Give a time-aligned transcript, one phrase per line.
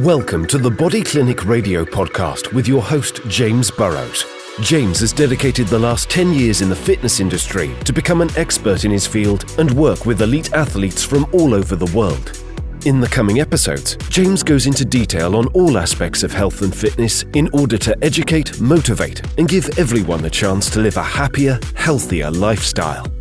[0.00, 4.26] Welcome to the Body Clinic Radio podcast with your host, James Burrows.
[4.60, 8.84] James has dedicated the last 10 years in the fitness industry to become an expert
[8.84, 12.38] in his field and work with elite athletes from all over the world.
[12.84, 17.22] In the coming episodes, James goes into detail on all aspects of health and fitness
[17.32, 22.30] in order to educate, motivate, and give everyone the chance to live a happier, healthier
[22.30, 23.15] lifestyle.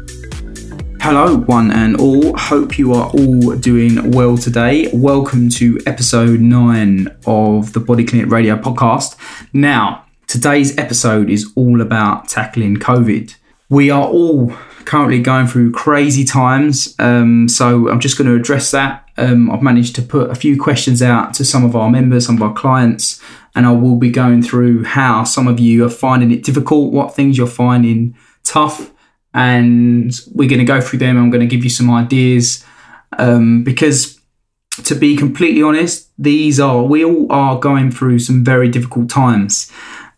[1.08, 2.36] Hello, one and all.
[2.36, 4.90] Hope you are all doing well today.
[4.92, 9.16] Welcome to episode nine of the Body Clinic Radio podcast.
[9.54, 13.36] Now, today's episode is all about tackling COVID.
[13.70, 14.52] We are all
[14.86, 19.08] currently going through crazy times, um, so I'm just going to address that.
[19.16, 22.38] Um, I've managed to put a few questions out to some of our members, some
[22.38, 23.22] of our clients,
[23.54, 27.14] and I will be going through how some of you are finding it difficult, what
[27.14, 28.92] things you're finding tough
[29.36, 31.18] and we're going to go through them.
[31.18, 32.66] I'm going to give you some ideas
[33.20, 34.20] um, because,
[34.86, 39.72] to be completely honest, these are we all are going through some very difficult times.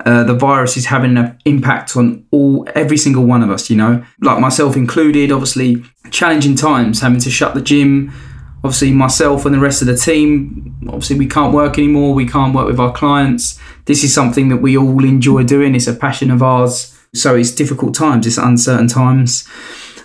[0.05, 3.71] Uh, the virus is having an impact on all every single one of us.
[3.71, 5.31] You know, like myself included.
[5.31, 8.13] Obviously, challenging times, having to shut the gym.
[8.63, 10.75] Obviously, myself and the rest of the team.
[10.87, 12.13] Obviously, we can't work anymore.
[12.13, 13.59] We can't work with our clients.
[13.85, 15.73] This is something that we all enjoy doing.
[15.73, 19.47] It's a passion of ours so it's difficult times, it's uncertain times.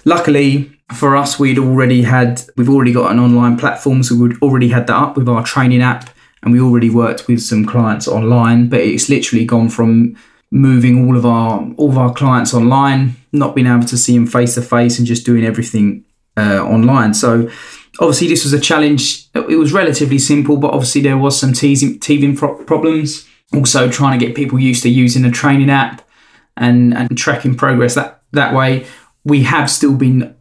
[0.04, 4.68] Luckily for us, we'd already had, we've already got an online platform, so we'd already
[4.68, 6.10] had that up with our training app,
[6.42, 8.68] and we already worked with some clients online.
[8.68, 10.16] But it's literally gone from
[10.50, 14.26] moving all of our all of our clients online, not being able to see them
[14.26, 16.04] face to face, and just doing everything
[16.36, 17.14] uh, online.
[17.14, 17.48] So
[18.00, 19.28] obviously this was a challenge.
[19.34, 23.28] It was relatively simple, but obviously there was some teething, teething problems.
[23.54, 26.02] Also trying to get people used to using a training app
[26.56, 28.86] and, and tracking progress that, that way.
[29.24, 30.34] We have still been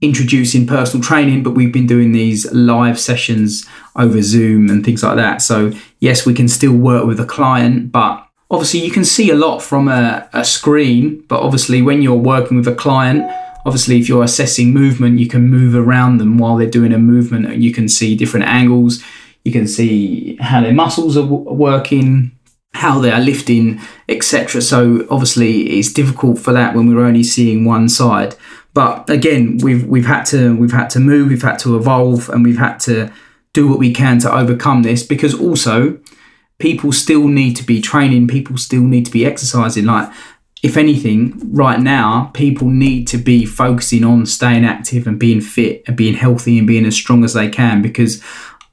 [0.00, 5.16] introducing personal training, but we've been doing these live sessions over Zoom and things like
[5.16, 5.42] that.
[5.42, 9.34] So, yes, we can still work with a client, but obviously you can see a
[9.34, 11.22] lot from a, a screen.
[11.28, 13.30] But obviously, when you're working with a client,
[13.66, 17.46] obviously if you're assessing movement, you can move around them while they're doing a movement
[17.46, 19.02] and you can see different angles.
[19.44, 22.32] You can see how their muscles are w- working,
[22.72, 24.62] how they are lifting, etc.
[24.62, 28.36] So obviously it's difficult for that when we're only seeing one side.
[28.72, 32.44] But again, we've we've had to we've had to move, we've had to evolve, and
[32.44, 33.12] we've had to
[33.52, 35.98] do what we can to overcome this because also
[36.58, 39.86] people still need to be training, people still need to be exercising.
[39.86, 40.12] Like
[40.62, 45.82] if anything, right now, people need to be focusing on staying active and being fit
[45.86, 48.22] and being healthy and being as strong as they can because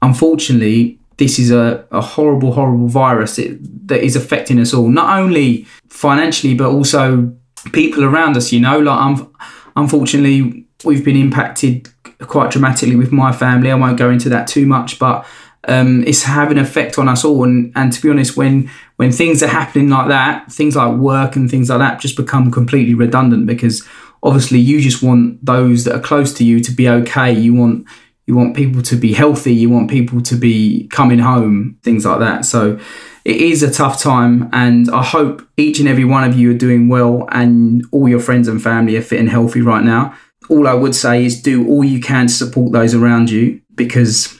[0.02, 3.58] unfortunately this is a, a horrible, horrible virus that,
[3.88, 7.34] that is affecting us all, not only financially, but also
[7.72, 8.52] people around us.
[8.52, 9.32] You know, like I'm,
[9.76, 11.88] unfortunately, we've been impacted
[12.20, 13.70] quite dramatically with my family.
[13.70, 15.26] I won't go into that too much, but
[15.66, 17.44] um, it's having an effect on us all.
[17.44, 21.36] And, and to be honest, when when things are happening like that, things like work
[21.36, 23.86] and things like that just become completely redundant because
[24.22, 27.32] obviously you just want those that are close to you to be okay.
[27.32, 27.86] You want
[28.28, 32.18] you want people to be healthy, you want people to be coming home, things like
[32.18, 32.44] that.
[32.44, 32.78] So
[33.24, 36.58] it is a tough time, and I hope each and every one of you are
[36.58, 40.14] doing well and all your friends and family are fit and healthy right now.
[40.50, 44.38] All I would say is do all you can to support those around you because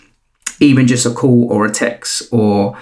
[0.60, 2.76] even just a call or a text or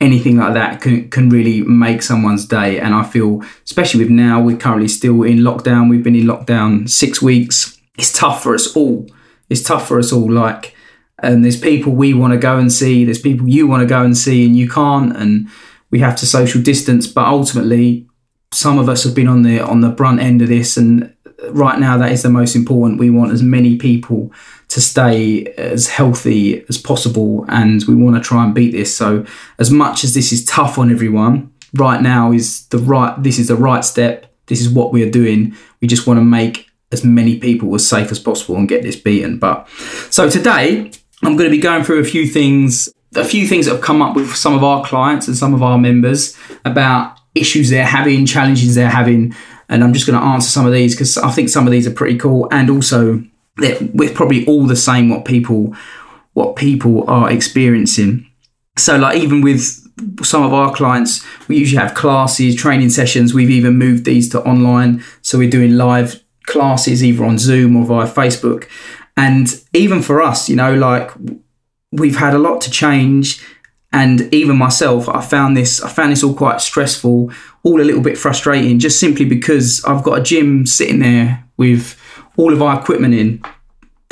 [0.00, 2.78] anything like that can, can really make someone's day.
[2.78, 6.88] And I feel, especially with now, we're currently still in lockdown, we've been in lockdown
[6.88, 7.76] six weeks.
[7.98, 9.08] It's tough for us all
[9.48, 10.30] it's tough for us all.
[10.30, 10.74] Like,
[11.18, 14.02] and there's people we want to go and see, there's people you want to go
[14.02, 15.48] and see, and you can't, and
[15.90, 17.06] we have to social distance.
[17.06, 18.08] But ultimately,
[18.52, 21.14] some of us have been on the on the brunt end of this, and
[21.50, 23.00] right now that is the most important.
[23.00, 24.32] We want as many people
[24.68, 28.96] to stay as healthy as possible, and we want to try and beat this.
[28.96, 29.24] So,
[29.58, 33.14] as much as this is tough on everyone, right now is the right.
[33.22, 34.26] This is the right step.
[34.46, 35.54] This is what we are doing.
[35.80, 38.96] We just want to make as many people as safe as possible and get this
[38.96, 39.38] beaten.
[39.38, 39.68] But
[40.10, 40.90] so today
[41.22, 44.00] I'm going to be going through a few things, a few things that have come
[44.00, 48.24] up with some of our clients and some of our members about issues they're having,
[48.24, 49.34] challenges they're having,
[49.68, 51.86] and I'm just going to answer some of these because I think some of these
[51.86, 53.22] are pretty cool, and also
[53.58, 55.74] we're probably all the same what people
[56.32, 58.26] what people are experiencing.
[58.76, 59.62] So like even with
[60.24, 63.32] some of our clients, we usually have classes, training sessions.
[63.32, 67.84] We've even moved these to online, so we're doing live classes either on Zoom or
[67.84, 68.68] via Facebook.
[69.16, 71.10] And even for us, you know, like
[71.92, 73.44] we've had a lot to change.
[73.92, 77.30] And even myself, I found this, I found this all quite stressful,
[77.62, 81.96] all a little bit frustrating, just simply because I've got a gym sitting there with
[82.36, 83.42] all of our equipment in.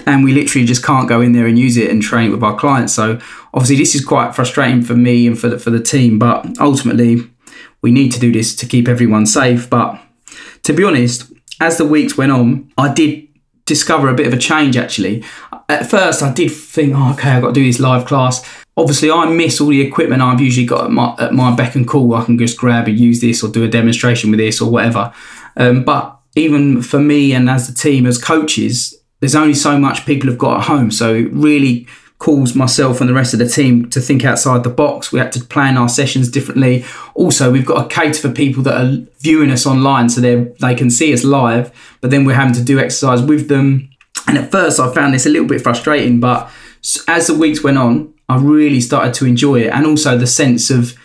[0.06, 2.42] and we literally just can't go in there and use it and train it with
[2.42, 2.94] our clients.
[2.94, 3.18] So
[3.54, 7.30] obviously this is quite frustrating for me and for the, for the team, but ultimately
[7.82, 9.68] we need to do this to keep everyone safe.
[9.68, 10.00] But
[10.64, 13.28] to be honest, as the weeks went on, I did
[13.64, 15.24] discover a bit of a change actually.
[15.68, 18.46] At first, I did think, oh, okay, I've got to do this live class.
[18.76, 21.86] Obviously, I miss all the equipment I've usually got at my, at my beck and
[21.86, 22.14] call.
[22.14, 25.12] I can just grab and use this or do a demonstration with this or whatever.
[25.56, 30.04] Um, but even for me and as the team, as coaches, there's only so much
[30.06, 30.90] people have got at home.
[30.90, 31.86] So really
[32.22, 35.10] calls myself and the rest of the team to think outside the box.
[35.10, 36.84] We had to plan our sessions differently.
[37.14, 40.76] Also, we've got to cater for people that are viewing us online so they they
[40.76, 43.90] can see us live, but then we're having to do exercise with them.
[44.28, 46.48] And at first, I found this a little bit frustrating, but
[47.08, 50.70] as the weeks went on, I really started to enjoy it, and also the sense
[50.70, 50.96] of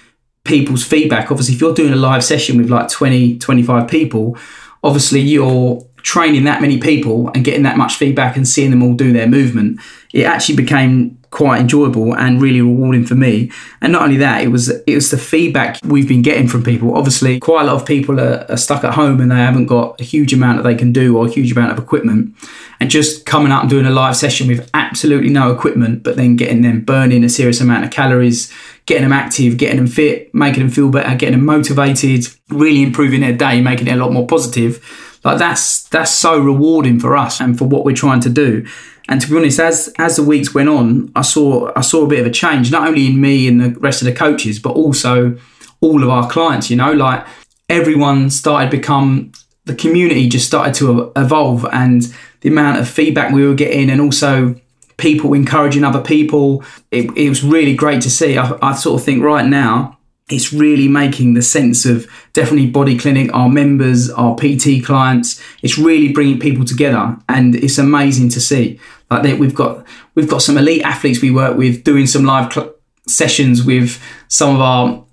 [0.43, 1.31] people's feedback.
[1.31, 4.37] Obviously, if you're doing a live session with like 20, 25 people,
[4.83, 8.93] obviously you're training that many people and getting that much feedback and seeing them all
[8.93, 9.77] do their movement,
[10.13, 13.51] it actually became quite enjoyable and really rewarding for me.
[13.81, 16.95] And not only that, it was it was the feedback we've been getting from people.
[16.95, 19.99] Obviously, quite a lot of people are, are stuck at home and they haven't got
[19.99, 22.33] a huge amount that they can do or a huge amount of equipment.
[22.79, 26.37] And just coming out and doing a live session with absolutely no equipment, but then
[26.37, 28.49] getting them burning a serious amount of calories,
[28.85, 33.19] getting them active, getting them fit, making them feel better, getting them motivated, really improving
[33.19, 34.81] their day, making it a lot more positive
[35.27, 38.65] like that's that's so rewarding for us and for what we're trying to do.
[39.09, 42.07] And to be honest, as as the weeks went on, I saw I saw a
[42.07, 44.71] bit of a change, not only in me and the rest of the coaches, but
[44.71, 45.37] also
[45.81, 46.69] all of our clients.
[46.69, 47.27] You know, like
[47.67, 49.33] everyone started become
[49.65, 52.03] the community just started to evolve, and
[52.39, 54.55] the amount of feedback we were getting, and also
[54.95, 58.37] people encouraging other people, it, it was really great to see.
[58.37, 59.96] I, I sort of think right now
[60.29, 65.41] it's really making the sense of definitely body clinic our members our pt clients.
[65.61, 68.79] It's really bringing people together and it's amazing to see.
[69.09, 69.85] Like they, we've got
[70.15, 72.73] we've got some elite athletes we work with doing some live cl-
[73.07, 75.05] sessions with some of our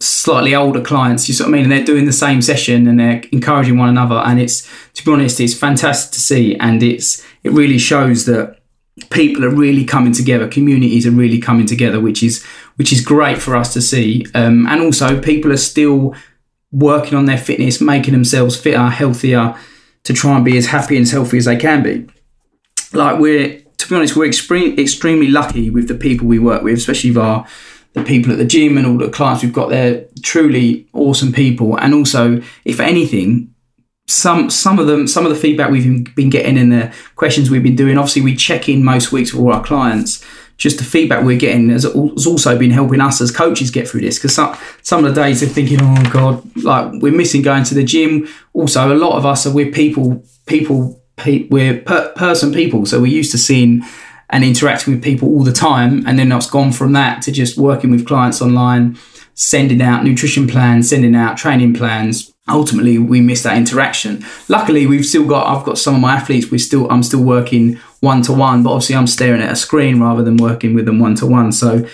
[0.00, 1.64] slightly older clients you see what i mean?
[1.64, 5.12] And they're doing the same session and they're encouraging one another and it's to be
[5.12, 8.59] honest it's fantastic to see and it's it really shows that
[9.10, 12.44] people are really coming together communities are really coming together which is
[12.76, 14.26] which is great for us to see.
[14.34, 16.14] Um, and also people are still
[16.72, 19.54] working on their fitness making themselves fitter healthier
[20.04, 22.08] to try and be as happy and as healthy as they can be.
[22.92, 26.78] Like we're to be honest we're extreme, extremely lucky with the people we work with
[26.78, 27.46] especially our
[27.92, 31.76] the people at the gym and all the clients we've got there truly awesome people.
[31.76, 33.49] And also if anything
[34.10, 37.62] some some of them some of the feedback we've been getting in the questions we've
[37.62, 40.24] been doing obviously we check in most weeks with all our clients.
[40.56, 44.18] Just the feedback we're getting has, also been helping us as coaches get through this
[44.18, 47.74] because some, some of the days they're thinking oh god like we're missing going to
[47.74, 48.28] the gym.
[48.52, 51.00] Also a lot of us are we're people people
[51.50, 52.84] we're per, person people.
[52.84, 53.82] So we're used to seeing
[54.28, 57.56] and interacting with people all the time and then it's gone from that to just
[57.56, 58.98] working with clients online
[59.34, 64.24] sending out nutrition plans sending out training plans ultimately we miss that interaction.
[64.48, 66.50] Luckily, we've still got I've got some of my athletes.
[66.50, 70.00] We still I'm still working one to one, but obviously I'm staring at a screen
[70.00, 71.52] rather than working with them one to one.
[71.52, 71.86] So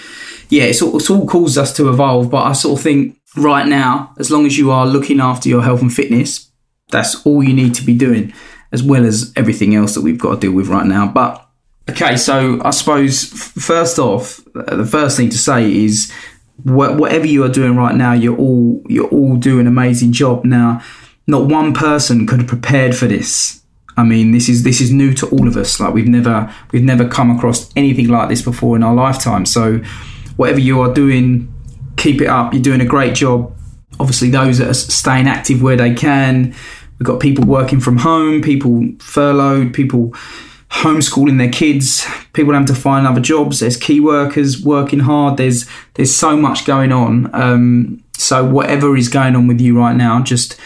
[0.49, 2.31] yeah, it's all, it's all caused us to evolve.
[2.31, 5.63] But I sort of think right now, as long as you are looking after your
[5.63, 6.51] health and fitness,
[6.91, 8.33] that's all you need to be doing,
[8.73, 11.09] as well as everything else that we've got to deal with right now.
[11.09, 11.45] But
[11.91, 16.13] okay, so I suppose first off, the first thing to say is
[16.65, 20.45] whatever you are doing right now, you're all you're all doing an amazing job.
[20.45, 20.83] Now,
[21.27, 23.63] not one person could have prepared for this.
[23.97, 25.81] I mean, this is this is new to all of us.
[25.81, 29.47] Like we've never we've never come across anything like this before in our lifetime.
[29.47, 29.79] So,
[30.37, 31.53] whatever you are doing,
[31.97, 32.53] keep it up.
[32.53, 33.55] You're doing a great job.
[33.99, 36.55] Obviously, those that are staying active where they can.
[36.99, 40.15] We've got people working from home, people furloughed, people
[40.83, 43.61] homeschooling their kids, people having to find other jobs.
[43.61, 45.39] There's key workers working hard.
[45.39, 47.31] There's there's so much going on.
[47.35, 50.59] Um, so whatever is going on with you right now, just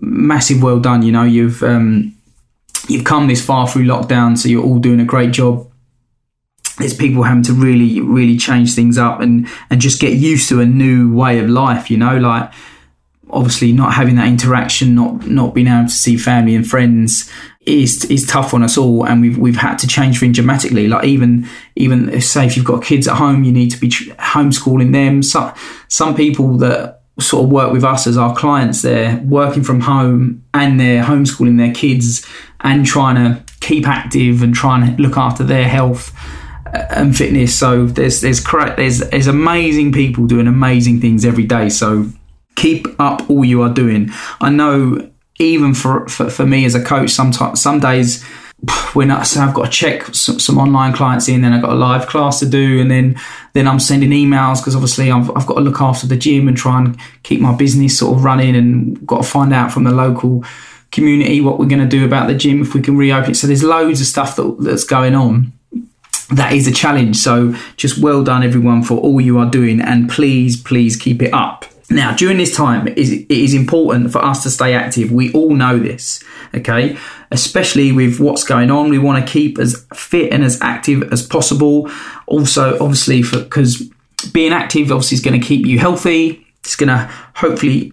[0.00, 1.02] massive well done.
[1.02, 2.14] You know you've um,
[2.88, 5.68] you've come this far through lockdown, so you're all doing a great job.
[6.78, 10.60] There's people having to really really change things up and and just get used to
[10.60, 11.90] a new way of life.
[11.90, 12.52] You know like
[13.32, 17.30] obviously not having that interaction, not not being able to see family and friends
[17.62, 20.88] is is tough on us all, and we've we've had to change things dramatically.
[20.88, 24.92] Like even even say if you've got kids at home, you need to be homeschooling
[24.92, 25.22] them.
[25.22, 25.54] Some
[25.88, 30.44] some people that sort of work with us as our clients, they're working from home
[30.54, 32.26] and they're homeschooling their kids
[32.60, 36.12] and trying to keep active and trying to look after their health
[36.66, 37.56] uh, and fitness.
[37.56, 38.42] So there's there's
[38.76, 41.68] there's there's amazing people doing amazing things every day.
[41.68, 42.10] So
[42.56, 44.10] keep up all you are doing.
[44.40, 48.24] I know even for, for, for me as a coach, sometimes some days
[48.92, 51.72] when I so I've got to check some, some, online clients in, then I've got
[51.72, 53.18] a live class to do, and then
[53.54, 56.56] then I'm sending emails because obviously I've, I've got to look after the gym and
[56.56, 59.90] try and keep my business sort of running, and got to find out from the
[59.90, 60.44] local
[60.92, 63.34] community what we're going to do about the gym if we can reopen it.
[63.34, 65.52] So there's loads of stuff that, that's going on.
[66.30, 67.16] That is a challenge.
[67.16, 71.34] So just well done everyone for all you are doing, and please please keep it
[71.34, 71.64] up.
[71.90, 75.12] Now, during this time, it is important for us to stay active.
[75.12, 76.22] We all know this,
[76.54, 76.96] okay?
[77.30, 81.26] Especially with what's going on, we want to keep as fit and as active as
[81.26, 81.90] possible.
[82.26, 83.90] Also, obviously, because
[84.32, 86.46] being active obviously is going to keep you healthy.
[86.60, 87.90] It's going to hopefully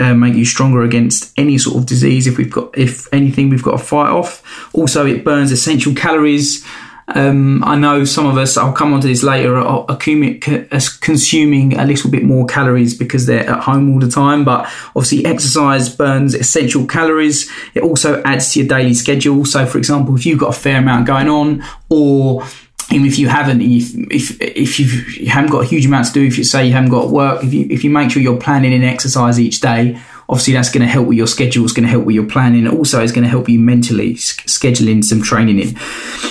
[0.00, 2.26] uh, make you stronger against any sort of disease.
[2.26, 4.42] If we've got, if anything, we've got to fight off.
[4.72, 6.64] Also, it burns essential calories.
[7.08, 11.84] Um, I know some of us, I'll come on to this later, are, consuming a
[11.84, 14.44] little bit more calories because they're at home all the time.
[14.44, 17.50] But obviously, exercise burns essential calories.
[17.74, 19.44] It also adds to your daily schedule.
[19.44, 22.44] So, for example, if you've got a fair amount going on, or
[22.90, 24.78] even if you haven't, if if if
[25.18, 27.42] you haven't got a huge amount to do, if you say you haven't got work,
[27.42, 30.86] if you if you make sure you're planning in exercise each day, obviously that's going
[30.86, 31.64] to help with your schedule.
[31.64, 32.66] It's going to help with your planning.
[32.66, 35.76] Also, it's going to help you mentally scheduling some training in.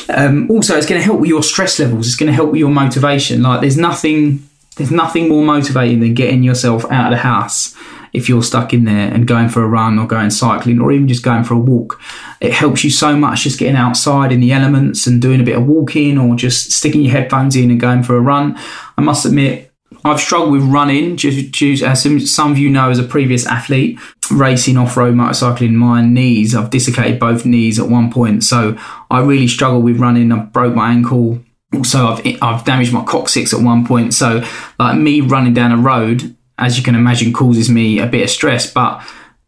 [0.09, 2.07] Um, also, it's going to help with your stress levels.
[2.07, 3.41] It's going to help with your motivation.
[3.41, 4.47] Like there's nothing,
[4.77, 7.75] there's nothing more motivating than getting yourself out of the house
[8.13, 11.07] if you're stuck in there and going for a run or going cycling or even
[11.07, 11.99] just going for a walk.
[12.39, 15.57] It helps you so much just getting outside in the elements and doing a bit
[15.57, 18.55] of walking or just sticking your headphones in and going for a run.
[18.97, 19.72] I must admit,
[20.05, 23.99] I've struggled with running, as some, some of you know, as a previous athlete,
[24.31, 25.73] racing off road motorcycling.
[25.73, 28.77] My knees, I've dislocated both knees at one point, so
[29.09, 30.31] I really struggle with running.
[30.31, 31.39] I broke my ankle.
[31.73, 34.13] Also, I've I've damaged my coccyx at one point.
[34.13, 34.43] So,
[34.77, 38.29] like me running down a road, as you can imagine, causes me a bit of
[38.29, 38.71] stress.
[38.71, 39.01] But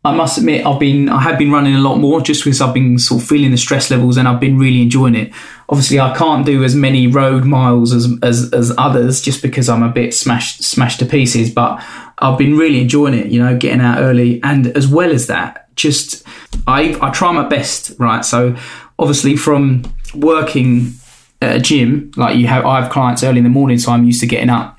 [0.05, 2.73] I must admit, I've been I have been running a lot more just because I've
[2.75, 5.33] been sort of feeling the stress levels and I've been really enjoying it.
[5.69, 9.83] Obviously, I can't do as many road miles as as, as others just because I'm
[9.83, 11.49] a bit smashed smashed to pieces.
[11.49, 11.83] But
[12.19, 15.75] I've been really enjoying it, you know, getting out early and as well as that,
[15.75, 16.23] just
[16.67, 18.23] I I try my best, right?
[18.23, 18.55] So
[18.99, 20.93] obviously from working
[21.41, 24.05] at a gym, like you have, I have clients early in the morning, so I'm
[24.05, 24.75] used to getting up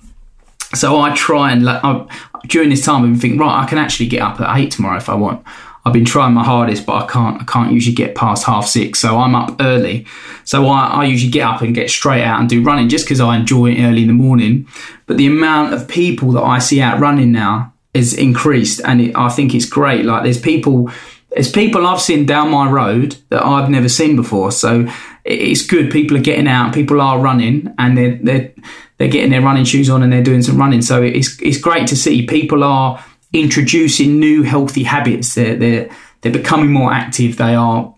[0.75, 2.07] so I try and like I,
[2.47, 5.09] during this time, been thinking, right, I can actually get up at eight tomorrow if
[5.09, 5.45] I want.
[5.87, 7.41] I've been trying my hardest, but I can't.
[7.41, 10.05] I can't usually get past half six, so I'm up early.
[10.43, 13.21] So I, I usually get up and get straight out and do running just because
[13.21, 14.67] I enjoy it early in the morning.
[15.07, 19.17] But the amount of people that I see out running now is increased, and it,
[19.17, 20.05] I think it's great.
[20.05, 20.91] Like there's people,
[21.31, 24.51] there's people I've seen down my road that I've never seen before.
[24.51, 24.89] So
[25.25, 25.93] it's good.
[25.93, 28.53] People are getting out, people are running, and they're they're
[28.99, 30.83] they're getting their running shoes on and they're doing some running.
[30.83, 35.35] So it's it's great to see people are introducing new healthy habits.
[35.35, 35.91] They're they're
[36.21, 37.37] they're becoming more active.
[37.37, 37.95] They are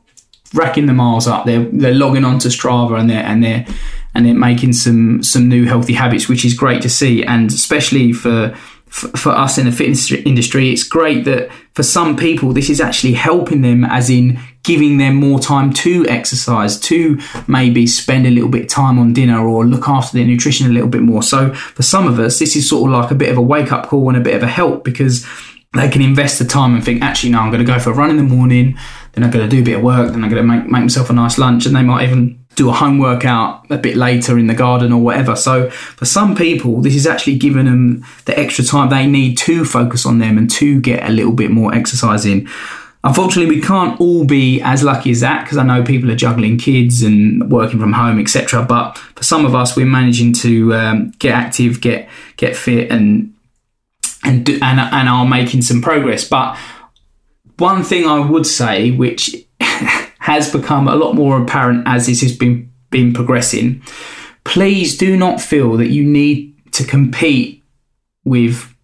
[0.54, 1.46] racking the miles up.
[1.46, 3.66] They're they're logging onto Strava and they're and they're
[4.14, 7.24] and they're making some some new healthy habits, which is great to see.
[7.24, 8.12] And especially
[8.90, 13.14] for us in the fitness industry, it's great that for some people, this is actually
[13.14, 18.48] helping them, as in giving them more time to exercise, to maybe spend a little
[18.48, 21.22] bit of time on dinner or look after their nutrition a little bit more.
[21.22, 23.72] So for some of us, this is sort of like a bit of a wake
[23.72, 25.26] up call and a bit of a help because
[25.74, 27.94] they can invest the time and think, actually, no, I'm going to go for a
[27.94, 28.78] run in the morning,
[29.12, 30.82] then I'm going to do a bit of work, then I'm going to make, make
[30.82, 34.36] myself a nice lunch, and they might even do a home workout a bit later
[34.36, 35.36] in the garden or whatever.
[35.36, 39.64] So for some people, this is actually giving them the extra time they need to
[39.64, 42.48] focus on them and to get a little bit more exercise in.
[43.04, 46.58] Unfortunately, we can't all be as lucky as that because I know people are juggling
[46.58, 48.64] kids and working from home, etc.
[48.64, 53.32] But for some of us, we're managing to um, get active, get get fit, and
[54.24, 56.28] and do, and and are making some progress.
[56.28, 56.58] But
[57.58, 59.46] one thing I would say, which
[60.28, 63.82] has become a lot more apparent as this has been been progressing.
[64.44, 67.64] Please do not feel that you need to compete
[68.26, 68.74] with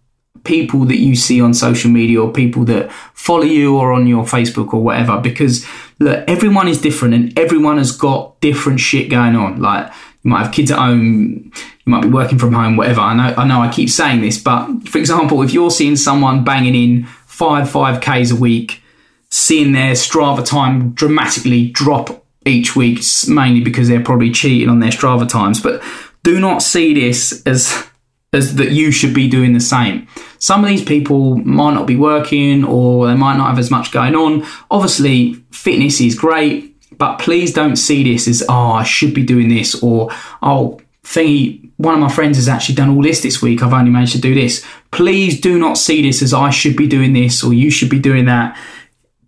[0.43, 4.23] people that you see on social media or people that follow you or on your
[4.23, 5.67] Facebook or whatever because
[5.99, 9.87] look everyone is different and everyone has got different shit going on like
[10.23, 11.51] you might have kids at home
[11.85, 14.37] you might be working from home whatever I know I know I keep saying this
[14.37, 18.83] but for example if you're seeing someone banging in 5 5k's a week
[19.29, 24.91] seeing their Strava time dramatically drop each week, mainly because they're probably cheating on their
[24.91, 25.61] Strava times.
[25.61, 25.83] But
[26.23, 27.87] do not see this as
[28.33, 30.07] as that you should be doing the same.
[30.39, 33.91] Some of these people might not be working or they might not have as much
[33.91, 34.45] going on.
[34.69, 39.47] Obviously, fitness is great, but please don't see this as oh, I should be doing
[39.47, 41.71] this or oh, thingy.
[41.77, 43.63] One of my friends has actually done all this this week.
[43.63, 44.65] I've only managed to do this.
[44.91, 47.99] Please do not see this as I should be doing this or you should be
[47.99, 48.57] doing that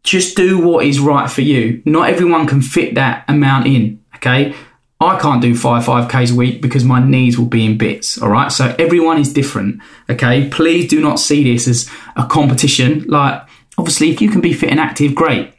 [0.08, 1.82] just do what is right for you.
[1.86, 4.56] Not everyone can fit that amount in, okay?
[5.00, 8.30] I can't do five 5Ks a week because my knees will be in bits, all
[8.30, 8.52] right?
[8.52, 10.48] So everyone is different, okay?
[10.50, 13.04] Please do not see this as a competition.
[13.08, 13.48] Like,
[13.78, 15.54] obviously, if you can be fit and active, great.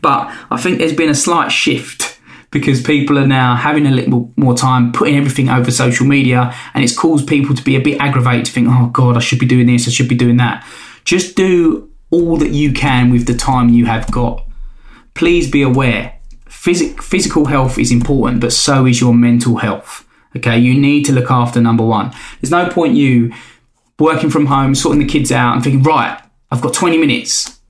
[0.00, 2.20] But I think there's been a slight shift
[2.52, 6.84] because people are now having a little more time putting everything over social media and
[6.84, 9.46] it's caused people to be a bit aggravated to think, oh God, I should be
[9.46, 10.64] doing this, I should be doing that.
[11.04, 14.44] Just do all that you can with the time you have got.
[15.14, 16.16] Please be aware
[16.66, 20.04] Physic- physical health is important, but so is your mental health.
[20.34, 22.12] Okay, you need to look after number one.
[22.40, 23.32] There's no point you
[24.00, 26.20] working from home, sorting the kids out, and thinking, right,
[26.50, 27.60] I've got 20 minutes.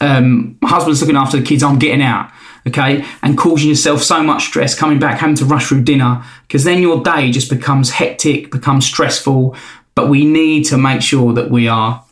[0.00, 2.30] Um, my husband's looking after the kids, I'm getting out.
[2.66, 6.64] Okay, and causing yourself so much stress, coming back, having to rush through dinner, because
[6.64, 9.56] then your day just becomes hectic, becomes stressful.
[9.94, 12.03] But we need to make sure that we are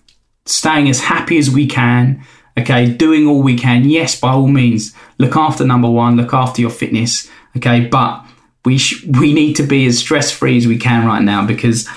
[0.46, 2.24] staying as happy as we can,
[2.58, 3.88] okay, doing all we can.
[3.88, 8.24] Yes, by all means, look after number one, look after your fitness, okay, but
[8.64, 11.88] we sh- we need to be as stress free as we can right now because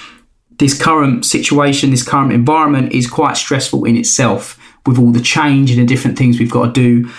[0.58, 5.72] this current situation, this current environment is quite stressful in itself with all the change
[5.72, 7.12] and the different things we've got to do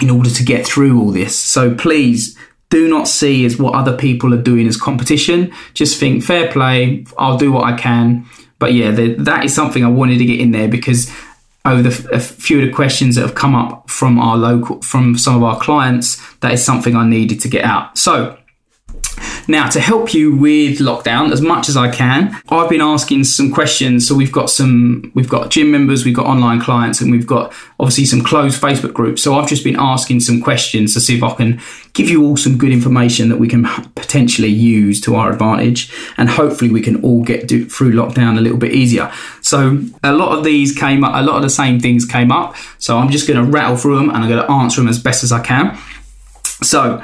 [0.00, 1.38] in order to get through all this.
[1.38, 2.36] So please
[2.70, 5.52] do not see as what other people are doing as competition.
[5.74, 8.26] Just think fair play, I'll do what I can.
[8.62, 11.12] But yeah, the, that is something I wanted to get in there because
[11.64, 15.18] over the, a few of the questions that have come up from our local, from
[15.18, 17.98] some of our clients, that is something I needed to get out.
[17.98, 18.38] So
[19.48, 23.52] now, to help you with lockdown as much as I can, I've been asking some
[23.52, 24.06] questions.
[24.06, 27.52] So we've got some, we've got gym members, we've got online clients, and we've got
[27.80, 29.22] obviously some closed Facebook groups.
[29.22, 31.60] So I've just been asking some questions to see if I can
[31.92, 33.64] give you all some good information that we can
[33.94, 38.40] potentially use to our advantage, and hopefully we can all get do, through lockdown a
[38.40, 39.12] little bit easier.
[39.40, 42.54] So a lot of these came up, a lot of the same things came up.
[42.78, 45.02] So I'm just going to rattle through them and I'm going to answer them as
[45.02, 45.76] best as I can.
[46.62, 47.02] So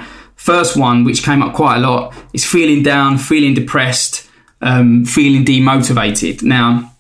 [0.49, 4.27] First one, which came up quite a lot, is feeling down, feeling depressed,
[4.63, 6.43] um, feeling demotivated.
[6.43, 6.91] Now,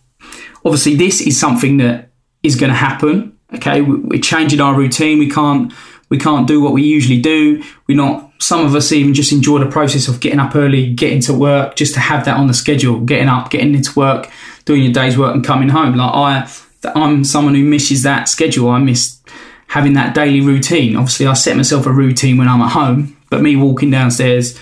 [0.67, 2.11] obviously, this is something that
[2.43, 3.39] is going to happen.
[3.54, 5.19] Okay, we're changing our routine.
[5.19, 5.73] We can't
[6.11, 7.65] we can't do what we usually do.
[7.87, 8.30] We're not.
[8.39, 11.75] Some of us even just enjoy the process of getting up early, getting to work,
[11.75, 13.00] just to have that on the schedule.
[13.00, 14.30] Getting up, getting into work,
[14.67, 15.95] doing your day's work, and coming home.
[15.97, 16.50] Like I,
[16.95, 18.69] I'm someone who misses that schedule.
[18.69, 19.23] I miss
[19.69, 20.97] having that daily routine.
[20.97, 24.58] Obviously, I set myself a routine when I'm at home, but me walking downstairs,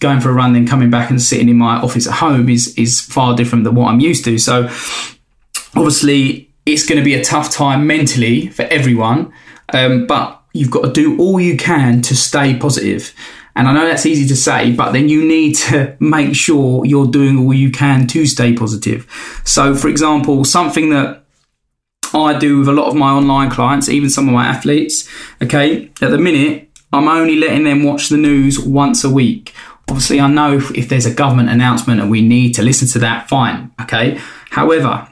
[0.00, 2.76] going for a run, then coming back and sitting in my office at home is
[2.76, 4.38] is far different than what I'm used to.
[4.38, 4.64] So
[5.74, 9.32] obviously, it's going to be a tough time mentally for everyone,
[9.72, 13.14] um, but you've got to do all you can to stay positive.
[13.54, 17.06] And I know that's easy to say, but then you need to make sure you're
[17.06, 19.06] doing all you can to stay positive.
[19.44, 21.24] So, for example, something that
[22.14, 25.08] I do with a lot of my online clients, even some of my athletes,
[25.42, 29.54] okay, at the minute, I'm only letting them watch the news once a week.
[29.88, 33.28] Obviously, I know if, there's a government announcement and we need to listen to that,
[33.28, 33.72] fine.
[33.80, 34.20] Okay.
[34.50, 35.08] However,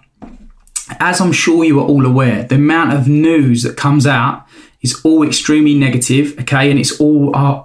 [1.01, 4.47] as I'm sure you are all aware, the amount of news that comes out
[4.83, 6.39] is all extremely negative.
[6.41, 6.71] Okay.
[6.71, 7.65] And it's all, uh,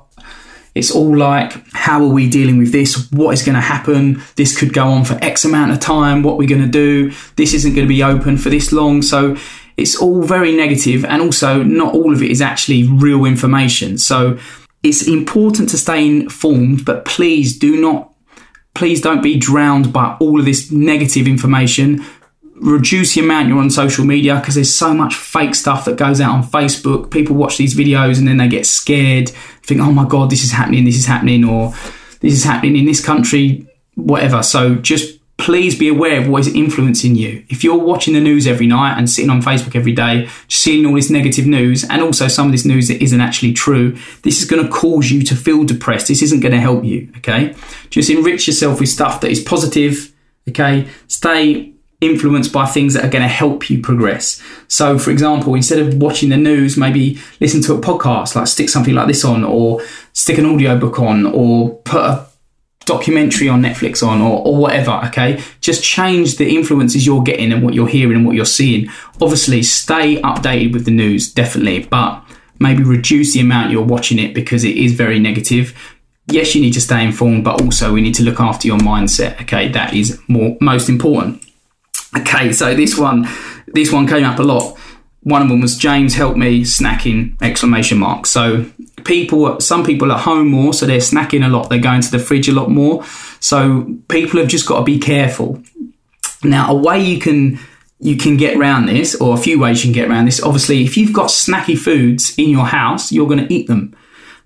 [0.73, 3.09] it's all like, how are we dealing with this?
[3.11, 4.21] What is going to happen?
[4.35, 6.21] This could go on for X amount of time.
[6.21, 7.13] What we're we going to do?
[7.37, 9.01] This isn't going to be open for this long.
[9.01, 9.37] So
[9.77, 13.97] it's all very negative and also not all of it is actually real information.
[13.97, 14.37] So
[14.83, 18.13] it's important to stay informed, but please do not,
[18.73, 22.05] please don't be drowned by all of this negative information.
[22.55, 26.21] Reduce the amount you're on social media because there's so much fake stuff that goes
[26.21, 27.11] out on Facebook.
[27.11, 29.29] People watch these videos and then they get scared,
[29.63, 31.73] think, oh my God, this is happening, this is happening, or
[32.21, 34.41] this is happening in this country, whatever.
[34.41, 37.45] So just please be aware of what is influencing you.
[37.49, 40.95] If you're watching the news every night and sitting on Facebook every day, seeing all
[40.95, 44.49] this negative news and also some of this news that isn't actually true, this is
[44.49, 46.07] going to cause you to feel depressed.
[46.07, 47.53] This isn't going to help you, okay?
[47.89, 50.13] Just enrich yourself with stuff that is positive,
[50.47, 50.87] okay?
[51.07, 54.41] Stay influenced by things that are going to help you progress.
[54.67, 58.69] So, for example, instead of watching the news, maybe listen to a podcast, like stick
[58.69, 59.81] something like this on, or
[60.13, 62.27] stick an audiobook on, or put a
[62.85, 65.41] documentary on Netflix on or, or whatever, okay?
[65.61, 68.87] Just change the influences you're getting and what you're hearing and what you're seeing.
[69.21, 72.23] Obviously, stay updated with the news, definitely, but
[72.59, 75.77] maybe reduce the amount you're watching it because it is very negative.
[76.27, 79.41] Yes, you need to stay informed, but also we need to look after your mindset,
[79.41, 79.67] okay?
[79.69, 81.43] That is more most important.
[82.17, 83.27] Okay, so this one
[83.67, 84.77] this one came up a lot.
[85.25, 88.27] One of them was James help me snacking exclamation mark.
[88.27, 88.65] So
[89.05, 91.69] people, some people are home more, so they're snacking a lot.
[91.69, 93.03] They're going to the fridge a lot more.
[93.39, 95.63] So people have just got to be careful.
[96.43, 97.59] Now, a way you can
[97.99, 100.43] you can get around this, or a few ways you can get around this.
[100.43, 103.95] Obviously, if you've got snacky foods in your house, you're going to eat them.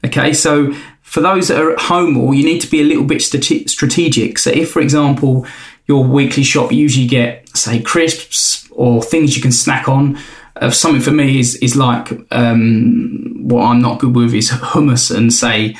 [0.05, 3.03] Okay, so for those that are at home more, you need to be a little
[3.03, 4.37] bit strategic.
[4.37, 5.45] So, if, for example,
[5.87, 10.17] your weekly shop usually get, say, crisps or things you can snack on,
[10.59, 15.15] uh, something for me is is like um, what I'm not good with is hummus
[15.15, 15.75] and say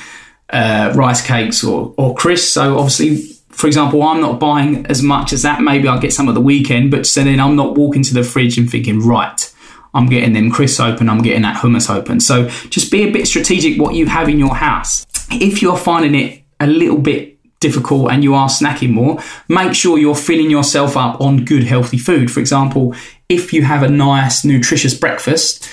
[0.50, 2.48] uh, rice cakes or or crisps.
[2.50, 5.60] So obviously for example, I'm not buying as much as that.
[5.60, 8.22] Maybe I'll get some at the weekend, but so then I'm not walking to the
[8.22, 9.54] fridge and thinking, right,
[9.92, 12.20] I'm getting them crisps open, I'm getting that hummus open.
[12.20, 15.06] So just be a bit strategic what you have in your house.
[15.30, 19.98] If you're finding it a little bit difficult and you are snacking more, make sure
[19.98, 22.30] you're filling yourself up on good, healthy food.
[22.30, 22.94] For example,
[23.30, 25.70] if you have a nice, nutritious breakfast,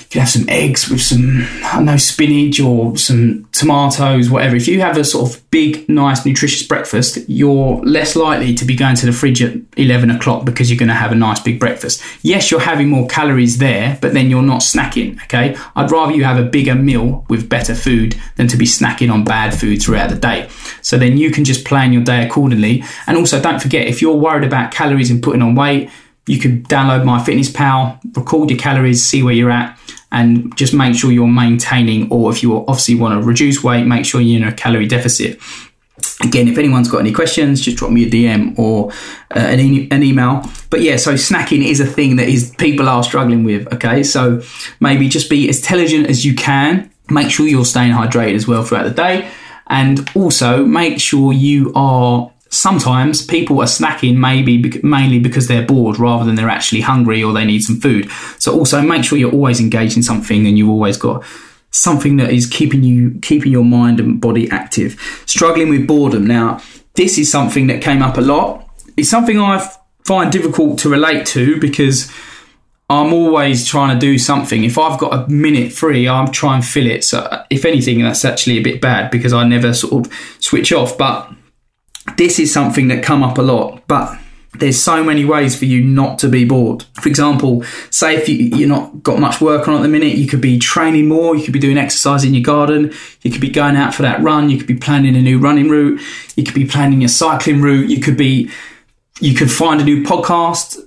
[0.00, 4.56] you can have some eggs with some, I know, spinach or some tomatoes, whatever.
[4.56, 8.74] If you have a sort of big, nice, nutritious breakfast, you're less likely to be
[8.74, 11.60] going to the fridge at 11 o'clock because you're going to have a nice big
[11.60, 12.02] breakfast.
[12.22, 15.56] Yes, you're having more calories there, but then you're not snacking, okay?
[15.76, 19.22] I'd rather you have a bigger meal with better food than to be snacking on
[19.22, 20.50] bad food throughout the day.
[20.82, 22.82] So then you can just plan your day accordingly.
[23.06, 25.88] And also, don't forget, if you're worried about calories and putting on weight,
[26.26, 29.78] you could download MyFitnessPal record your calories, see where you're at
[30.12, 34.04] and just make sure you're maintaining, or if you obviously want to reduce weight, make
[34.04, 35.40] sure you're in a calorie deficit.
[36.22, 38.92] Again, if anyone's got any questions, just drop me a DM or
[39.34, 40.44] uh, an, e- an email.
[40.68, 43.72] But yeah, so snacking is a thing that is people are struggling with.
[43.72, 44.42] Okay, so
[44.80, 46.90] maybe just be as intelligent as you can.
[47.08, 49.30] Make sure you're staying hydrated as well throughout the day,
[49.68, 55.98] and also make sure you are sometimes people are snacking maybe mainly because they're bored
[55.98, 58.10] rather than they're actually hungry or they need some food.
[58.38, 61.24] So also make sure you're always engaged in something and you've always got
[61.70, 65.00] something that is keeping you keeping your mind and body active.
[65.24, 66.26] Struggling with boredom.
[66.26, 66.60] Now,
[66.94, 68.68] this is something that came up a lot.
[68.98, 69.66] It's something I
[70.04, 72.12] find difficult to relate to because
[72.90, 74.64] I'm always trying to do something.
[74.64, 77.04] If I've got a minute free, I'm trying to fill it.
[77.04, 80.98] So, if anything, that's actually a bit bad because I never sort of switch off.
[80.98, 81.32] But
[82.16, 84.18] this is something that come up a lot, but
[84.54, 86.84] there's so many ways for you not to be bored.
[87.00, 90.26] For example, say if you, you're not got much work on at the minute, you
[90.26, 93.50] could be training more, you could be doing exercise in your garden, you could be
[93.50, 96.00] going out for that run, you could be planning a new running route,
[96.36, 98.50] you could be planning your cycling route, you could be
[99.20, 100.78] you could find a new podcast.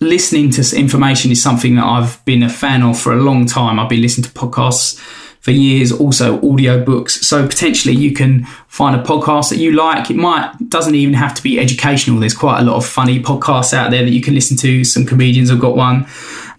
[0.00, 3.78] Listening to information is something that I've been a fan of for a long time.
[3.78, 4.98] I've been listening to podcasts
[5.40, 7.10] for years, also audiobooks.
[7.10, 10.10] So potentially you can find a podcast that you like.
[10.10, 12.20] It might doesn't even have to be educational.
[12.20, 14.84] There's quite a lot of funny podcasts out there that you can listen to.
[14.84, 16.06] Some comedians have got one.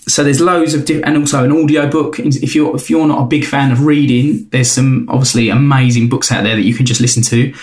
[0.08, 2.20] So there's loads of and also an audiobook.
[2.20, 6.32] If you're if you're not a big fan of reading, there's some obviously amazing books
[6.32, 7.54] out there that you can just listen to.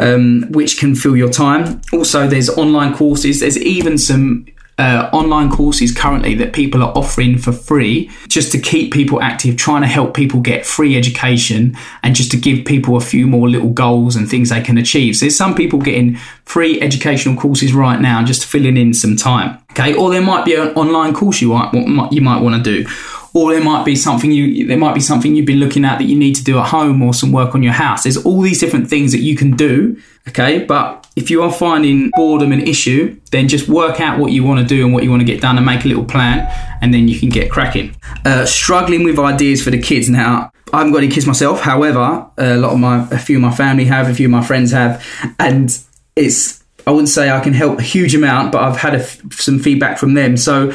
[0.00, 1.80] Um, which can fill your time.
[1.92, 3.40] Also, there's online courses.
[3.40, 4.46] There's even some
[4.78, 9.56] uh, online courses currently that people are offering for free just to keep people active,
[9.56, 13.48] trying to help people get free education and just to give people a few more
[13.48, 15.16] little goals and things they can achieve.
[15.16, 19.58] So there's some people getting free educational courses right now just filling in some time.
[19.72, 22.88] Okay, or there might be an online course you might you might want to do
[23.34, 26.04] or there might be something you there might be something you've been looking at that
[26.04, 28.04] you need to do at home or some work on your house.
[28.04, 30.64] There's all these different things that you can do okay?
[30.64, 34.60] But if you are finding boredom an issue then just work out what you want
[34.60, 36.46] to do and what you want to get done and make a little plan
[36.80, 37.96] and then you can get cracking.
[38.24, 40.08] Uh, struggling with ideas for the kids.
[40.08, 41.60] Now I haven't got any kids myself.
[41.60, 44.44] However a lot of my a few of my family have a few of my
[44.44, 45.04] friends have.
[45.38, 45.76] And
[46.16, 49.98] it's I wouldn't say I can help a huge amount but I've had some feedback
[49.98, 50.36] from them.
[50.36, 50.72] So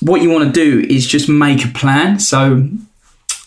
[0.00, 2.18] what you want to do is just make a plan.
[2.18, 2.68] So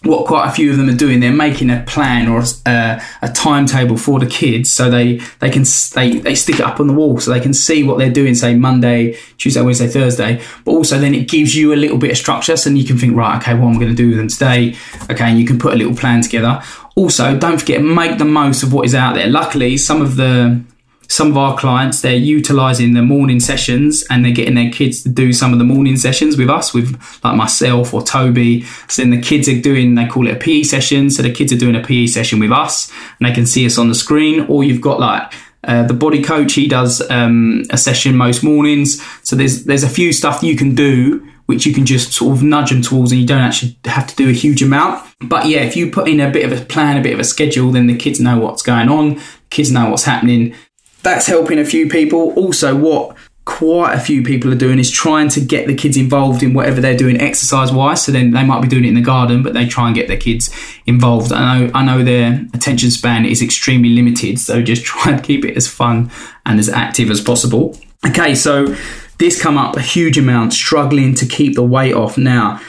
[0.04, 3.30] what quite a few of them are doing, they're making a plan or a, a,
[3.30, 6.94] timetable for the kids, so they they can they they stick it up on the
[6.94, 8.34] wall so they can see what they're doing.
[8.34, 10.42] Say Monday, Tuesday, Wednesday, Thursday.
[10.66, 13.16] But also then it gives you a little bit of structure, so you can think
[13.16, 14.76] right, okay, what I'm going to do with them today.
[15.12, 16.64] Okay, and you can put a little plan together.
[16.96, 19.28] Also, don't forget make the most of what is out there.
[19.28, 20.64] Luckily, some of the
[21.12, 25.10] some of our clients they're utilizing the morning sessions and they're getting their kids to
[25.10, 28.62] do some of the morning sessions with us with like myself or toby.
[28.88, 31.10] So then the kids are doing they call it a pe session.
[31.10, 33.78] So the kids are doing a pe session with us and they can see us
[33.78, 34.45] on the screen.
[34.47, 35.34] Or you've got like
[35.65, 39.06] uh, the body coach he does um, a session most mornings.
[39.24, 42.41] So there's there's a few stuff you can do which you can just sort of
[42.41, 45.06] nudge them towards and you don't actually have to do a huge amount.
[45.19, 47.26] But yeah if you put in a bit of a plan a bit of a
[47.26, 49.19] schedule then the kids know what's going on.
[49.50, 50.56] Kids know what's happening
[51.04, 52.34] that's helping a few people.
[52.34, 56.44] Also, what quite a few people are doing is trying to get the kids involved
[56.44, 58.04] in whatever they're doing exercise wise.
[58.06, 60.08] So then they might be doing it in the garden, but they try and get
[60.08, 60.54] their kids
[60.86, 61.32] involved.
[61.32, 65.44] I know I know their attention span is extremely limited, so just try and keep
[65.46, 66.12] it as fun
[66.46, 67.78] and as active as possible.
[68.06, 68.76] Okay, so
[69.18, 72.18] this come up a huge amount, struggling to keep the weight off.
[72.18, 72.60] Now,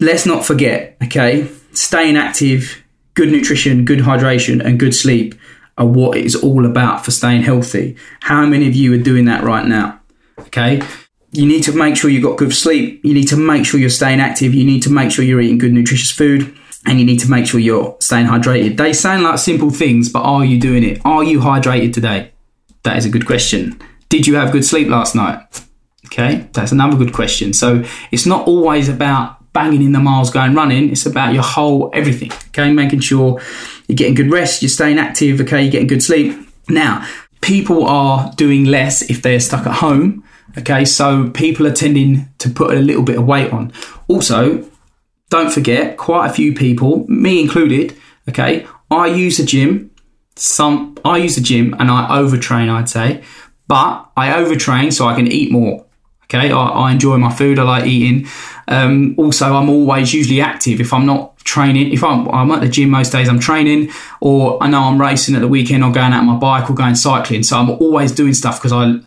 [0.00, 2.82] let's not forget, okay, staying active,
[3.14, 5.34] good nutrition, good hydration, and good sleep
[5.78, 7.96] are what it's all about for staying healthy.
[8.20, 10.00] How many of you are doing that right now?
[10.40, 10.82] Okay.
[11.32, 13.00] You need to make sure you've got good sleep.
[13.04, 14.54] You need to make sure you're staying active.
[14.54, 16.54] You need to make sure you're eating good, nutritious food.
[16.84, 18.76] And you need to make sure you're staying hydrated.
[18.76, 21.00] They sound like simple things, but are you doing it?
[21.04, 22.32] Are you hydrated today?
[22.82, 23.80] That is a good question.
[24.08, 25.40] Did you have good sleep last night?
[26.06, 27.52] Okay, that's another good question.
[27.52, 30.90] So it's not always about banging in the miles going running.
[30.90, 32.32] It's about your whole everything.
[32.48, 33.40] Okay, making sure
[33.92, 35.38] you're getting good rest, you're staying active.
[35.42, 36.34] Okay, you're getting good sleep.
[36.66, 37.06] Now,
[37.42, 40.24] people are doing less if they're stuck at home.
[40.56, 43.70] Okay, so people are tending to put a little bit of weight on.
[44.08, 44.66] Also,
[45.28, 47.94] don't forget, quite a few people, me included.
[48.30, 49.90] Okay, I use a gym.
[50.36, 52.70] Some I use a gym and I overtrain.
[52.70, 53.22] I'd say,
[53.68, 55.84] but I overtrain so I can eat more.
[56.34, 57.58] Okay, I, I enjoy my food.
[57.58, 58.26] I like eating.
[58.68, 60.80] Um, also, I'm always usually active.
[60.80, 63.90] If I'm not training, if I'm, I'm, at the gym most days, I'm training,
[64.20, 66.74] or I know I'm racing at the weekend, or going out on my bike, or
[66.74, 67.42] going cycling.
[67.42, 68.98] So I'm always doing stuff because I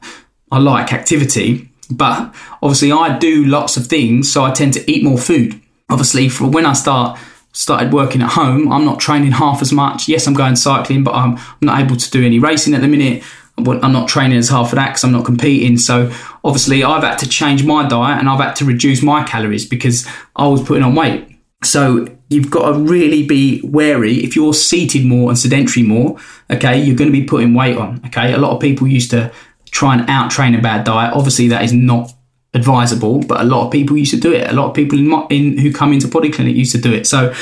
[0.51, 1.69] I like activity.
[1.89, 5.59] But obviously, I do lots of things, so I tend to eat more food.
[5.89, 7.17] Obviously, for when I start
[7.53, 10.07] started working at home, I'm not training half as much.
[10.07, 12.87] Yes, I'm going cycling, but I'm, I'm not able to do any racing at the
[12.87, 13.23] minute.
[13.57, 15.77] I'm not training as hard for that because I'm not competing.
[15.77, 16.11] So
[16.45, 20.07] obviously, I've had to change my diet and I've had to reduce my calories because
[20.35, 21.27] I was putting on weight.
[21.63, 24.23] So you've got to really be wary.
[24.23, 26.17] If you're seated more and sedentary more,
[26.51, 27.99] okay, you're going to be putting weight on.
[28.05, 29.33] Okay, a lot of people used to
[29.71, 31.13] try and out train a bad diet.
[31.15, 32.13] Obviously, that is not
[32.53, 34.47] advisable, but a lot of people used to do it.
[34.49, 37.07] A lot of people in, in who come into body clinic used to do it.
[37.07, 37.33] So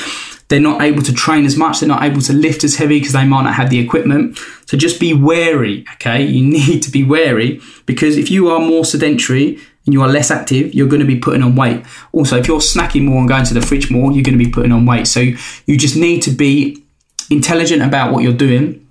[0.48, 1.80] they're not able to train as much.
[1.80, 4.38] They're not able to lift as heavy because they might not have the equipment.
[4.66, 6.22] So just be wary, okay?
[6.22, 10.30] You need to be wary because if you are more sedentary and you are less
[10.30, 11.84] active, you're going to be putting on weight.
[12.12, 14.50] Also, if you're snacking more and going to the fridge more, you're going to be
[14.50, 15.06] putting on weight.
[15.06, 16.82] So you just need to be
[17.30, 18.83] intelligent about what you're doing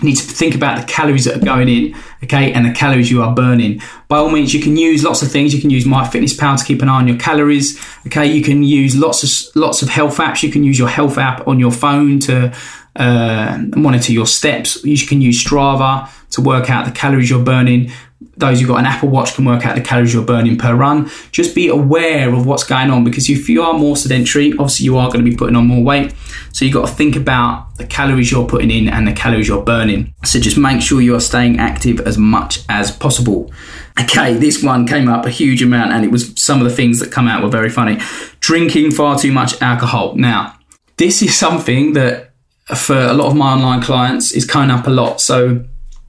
[0.00, 3.10] you need to think about the calories that are going in, okay, and the calories
[3.10, 3.80] you are burning.
[4.08, 5.54] By all means, you can use lots of things.
[5.54, 8.26] You can use MyFitnessPal to keep an eye on your calories, okay.
[8.26, 10.42] You can use lots of lots of health apps.
[10.42, 12.54] You can use your health app on your phone to
[12.96, 14.84] uh, monitor your steps.
[14.84, 17.90] You can use Strava to work out the calories you're burning
[18.36, 21.10] those who've got an Apple Watch can work out the calories you're burning per run.
[21.30, 24.96] Just be aware of what's going on because if you are more sedentary, obviously you
[24.96, 26.14] are going to be putting on more weight.
[26.52, 29.62] So you've got to think about the calories you're putting in and the calories you're
[29.62, 30.14] burning.
[30.24, 33.52] So just make sure you are staying active as much as possible.
[34.00, 37.00] Okay, this one came up a huge amount and it was some of the things
[37.00, 37.98] that come out were very funny.
[38.40, 40.14] Drinking far too much alcohol.
[40.16, 40.58] Now,
[40.96, 42.31] this is something that
[42.66, 45.20] for a lot of my online clients is coming up a lot.
[45.20, 45.64] So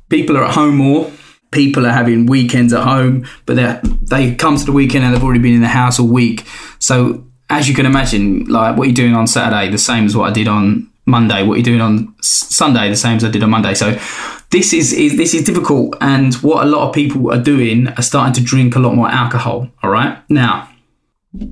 [0.09, 1.11] people are at home more
[1.53, 5.23] people are having weekends at home, but they they come to the weekend and they've
[5.23, 6.45] already been in the house all week.
[6.79, 10.29] So as you can imagine, like what you're doing on Saturday, the same as what
[10.29, 11.43] I did on Monday.
[11.43, 13.75] What you're doing on Sunday, the same as I did on Monday.
[13.75, 13.99] So
[14.49, 18.01] this is, is this is difficult, and what a lot of people are doing are
[18.01, 19.69] starting to drink a lot more alcohol.
[19.83, 20.69] All right, now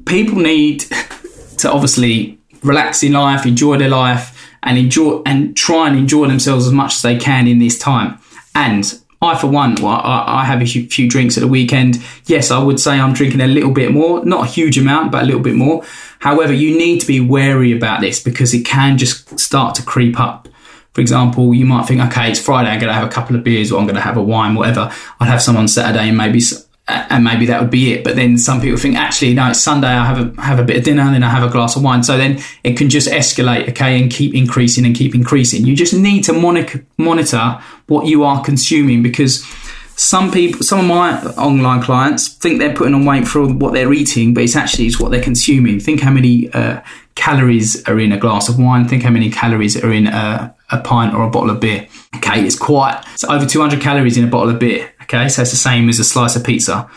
[0.05, 0.79] people need
[1.57, 6.67] to obviously relax in life, enjoy their life, and enjoy and try and enjoy themselves
[6.67, 8.19] as much as they can in this time.
[8.54, 12.04] And I, for one, well, I, I, have a few drinks at the weekend.
[12.26, 15.21] Yes, I would say I'm drinking a little bit more, not a huge amount, but
[15.21, 15.84] a little bit more.
[16.19, 20.19] However, you need to be wary about this because it can just start to creep
[20.19, 20.47] up.
[20.93, 23.43] For example, you might think, okay, it's Friday, I'm going to have a couple of
[23.43, 24.91] beers or I'm going to have a wine, whatever.
[25.19, 26.41] I'd have some on Saturday and maybe
[26.91, 28.04] and maybe that would be it.
[28.04, 29.88] But then some people think, actually, no, it's Sunday.
[29.88, 31.84] I have a have a bit of dinner, and then I have a glass of
[31.84, 32.04] wine.
[32.04, 35.65] So then it can just escalate, okay, and keep increasing and keep increasing.
[35.65, 36.34] You just need to
[36.97, 39.45] monitor what you are consuming because
[40.01, 43.93] some people, some of my online clients think they're putting on weight for what they're
[43.93, 45.80] eating, but it's actually it's what they're consuming.
[45.80, 46.82] Think how many uh,
[47.15, 48.88] calories are in a glass of wine.
[48.88, 51.88] Think how many calories are in a, a pint or a bottle of beer.
[52.15, 54.90] Okay, it's quite it's over 200 calories in a bottle of beer.
[55.13, 56.89] Okay, so it's the same as a slice of pizza.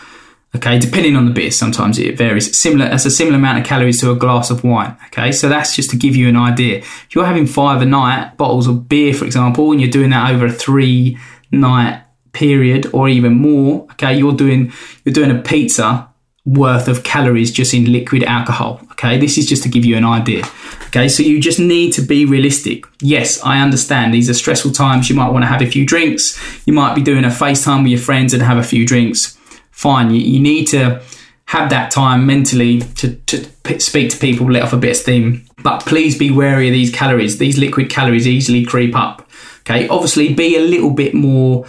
[0.55, 2.57] Okay, depending on the beer, sometimes it varies.
[2.57, 4.95] Similar, that's a similar amount of calories to a glass of wine.
[5.07, 6.77] Okay, so that's just to give you an idea.
[6.77, 10.31] If you're having five a night bottles of beer, for example, and you're doing that
[10.31, 11.17] over a three
[11.51, 14.71] night period or even more, okay, you're doing
[15.03, 16.07] you're doing a pizza
[16.45, 18.79] worth of calories just in liquid alcohol.
[18.95, 20.43] Okay, this is just to give you an idea.
[20.87, 22.85] Okay, so you just need to be realistic.
[23.01, 25.09] Yes, I understand these are stressful times.
[25.09, 26.39] You might want to have a few drinks.
[26.65, 29.37] You might be doing a FaceTime with your friends and have a few drinks.
[29.71, 31.01] Fine, you, you need to
[31.47, 35.45] have that time mentally to, to speak to people, let off a bit of steam.
[35.61, 37.37] But please be wary of these calories.
[37.37, 39.29] These liquid calories easily creep up.
[39.59, 41.65] Okay, obviously be a little bit more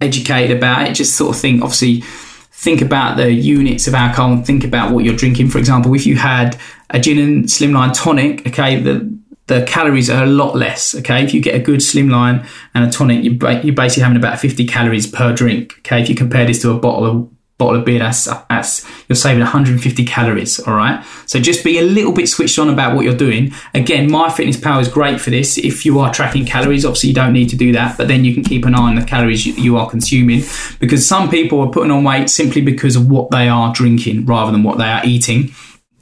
[0.00, 0.94] educated about it.
[0.94, 2.02] Just sort of think, obviously,
[2.56, 5.50] think about the units of alcohol and think about what you're drinking.
[5.50, 6.58] For example, if you had
[6.90, 9.16] a gin and slimline tonic, okay, the
[9.46, 10.94] the calories are a lot less.
[10.94, 14.40] Okay, if you get a good slimline and a tonic, you're you're basically having about
[14.40, 15.74] 50 calories per drink.
[15.80, 19.16] Okay, if you compare this to a bottle of bottle of beer, that's, that's you're
[19.16, 20.60] saving 150 calories.
[20.60, 21.04] All right.
[21.26, 23.52] So just be a little bit switched on about what you're doing.
[23.74, 25.56] Again, MyFitnessPal is great for this.
[25.56, 28.34] If you are tracking calories, obviously you don't need to do that, but then you
[28.34, 30.42] can keep an eye on the calories you, you are consuming
[30.80, 34.52] because some people are putting on weight simply because of what they are drinking rather
[34.52, 35.50] than what they are eating.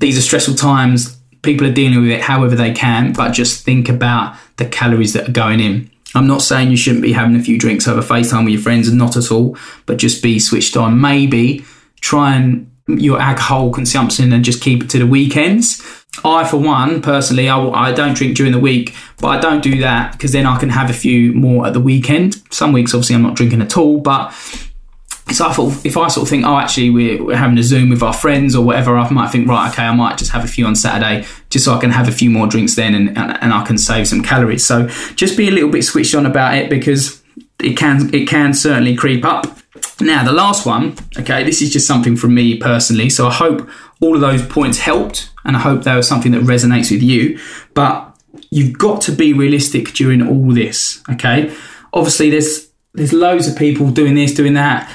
[0.00, 1.20] These are stressful times.
[1.42, 5.28] People are dealing with it however they can, but just think about the calories that
[5.28, 5.90] are going in.
[6.14, 8.92] I'm not saying you shouldn't be having a few drinks over FaceTime with your friends,
[8.92, 11.00] not at all, but just be switched on.
[11.00, 11.64] Maybe
[12.00, 15.82] try and your alcohol consumption and just keep it to the weekends.
[16.24, 19.80] I, for one, personally, I, I don't drink during the week, but I don't do
[19.80, 22.42] that because then I can have a few more at the weekend.
[22.52, 24.32] Some weeks, obviously, I'm not drinking at all, but
[25.32, 28.02] so I thought if I sort of think, oh, actually, we're, having a Zoom with
[28.02, 30.66] our friends or whatever, I might think, right, okay, I might just have a few
[30.66, 33.52] on Saturday just so I can have a few more drinks then and, and, and
[33.52, 34.66] I can save some calories.
[34.66, 37.22] So just be a little bit switched on about it because
[37.60, 39.46] it can it can certainly creep up.
[40.00, 43.08] Now, the last one, okay, this is just something from me personally.
[43.08, 43.68] So I hope
[44.00, 47.40] all of those points helped and I hope that was something that resonates with you.
[47.72, 48.14] But
[48.50, 51.54] you've got to be realistic during all this, okay?
[51.94, 54.92] Obviously, there's there's loads of people doing this, doing that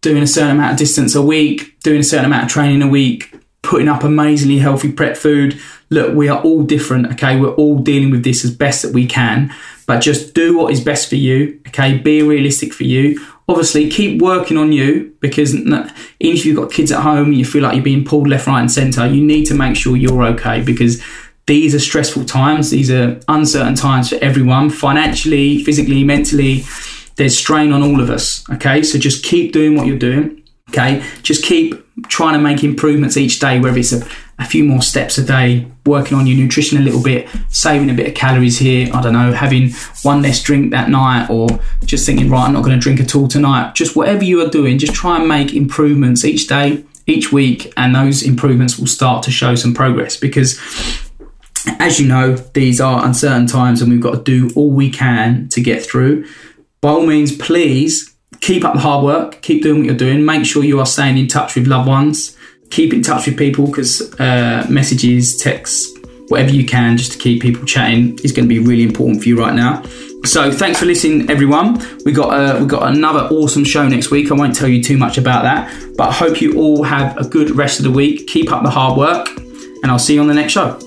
[0.00, 2.88] doing a certain amount of distance a week, doing a certain amount of training a
[2.88, 5.60] week, putting up amazingly healthy prep food.
[5.90, 7.38] Look, we are all different, okay?
[7.38, 9.54] We're all dealing with this as best that we can,
[9.86, 11.98] but just do what is best for you, okay?
[11.98, 13.24] Be realistic for you.
[13.48, 17.44] Obviously, keep working on you because even if you've got kids at home and you
[17.44, 20.22] feel like you're being pulled left, right, and centre, you need to make sure you're
[20.22, 21.02] okay because
[21.46, 22.70] these are stressful times.
[22.70, 26.64] These are uncertain times for everyone, financially, physically, mentally
[27.20, 28.48] there's strain on all of us.
[28.48, 30.42] Okay, so just keep doing what you're doing.
[30.70, 31.74] Okay, just keep
[32.08, 35.66] trying to make improvements each day, whether it's a, a few more steps a day,
[35.84, 38.88] working on your nutrition a little bit, saving a bit of calories here.
[38.94, 39.70] I don't know, having
[40.02, 41.48] one less drink that night, or
[41.84, 43.74] just thinking, right, I'm not going to drink at all tonight.
[43.74, 47.94] Just whatever you are doing, just try and make improvements each day, each week, and
[47.94, 50.58] those improvements will start to show some progress because
[51.78, 55.46] as you know, these are uncertain times and we've got to do all we can
[55.50, 56.24] to get through
[56.80, 60.46] by all means, please keep up the hard work, keep doing what you're doing, make
[60.46, 62.36] sure you are staying in touch with loved ones,
[62.70, 65.96] keep in touch with people because uh, messages, texts,
[66.28, 69.28] whatever you can just to keep people chatting is going to be really important for
[69.28, 69.82] you right now.
[70.24, 71.82] So thanks for listening, everyone.
[72.04, 74.30] We got uh, we got another awesome show next week.
[74.30, 77.26] I won't tell you too much about that, but I hope you all have a
[77.26, 78.26] good rest of the week.
[78.26, 80.78] Keep up the hard work, and I'll see you on the next show.